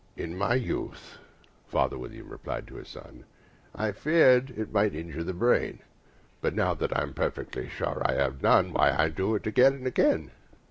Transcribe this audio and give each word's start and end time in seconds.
"In 0.17 0.35
my 0.35 0.55
youth," 0.55 1.19
father 1.67 1.95
William 1.95 2.27
replied 2.29 2.65
to 2.69 2.75
his 2.77 2.87
son, 2.87 3.23
"I 3.75 3.91
feared 3.91 4.49
it 4.49 4.73
might 4.73 4.95
injure 4.95 5.23
the 5.23 5.31
brain; 5.31 5.77
But, 6.41 6.55
now 6.55 6.73
that 6.73 6.97
I'm 6.97 7.13
perfectly 7.13 7.69
sure 7.69 8.01
I 8.03 8.13
have 8.13 8.41
none, 8.41 8.73
Why, 8.73 8.95
I 8.97 9.09
do 9.09 9.35
it 9.35 9.45
again 9.45 9.73
and 9.75 9.85
again." 9.85 10.31